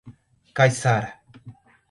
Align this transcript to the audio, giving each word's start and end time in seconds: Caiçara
Caiçara 0.57 1.05